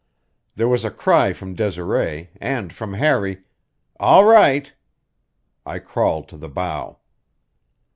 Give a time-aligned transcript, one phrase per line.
[0.55, 3.43] There was a cry from Desiree, and from Harry,
[3.99, 4.73] "All right!"
[5.63, 6.97] I crawled to the bow.